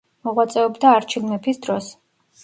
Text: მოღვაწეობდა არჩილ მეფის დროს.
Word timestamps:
მოღვაწეობდა 0.27 0.93
არჩილ 0.99 1.27
მეფის 1.33 1.61
დროს. 1.67 1.91